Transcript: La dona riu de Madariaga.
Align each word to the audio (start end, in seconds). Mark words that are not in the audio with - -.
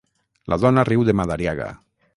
La 0.53 0.57
dona 0.63 0.87
riu 0.89 1.05
de 1.11 1.17
Madariaga. 1.21 1.71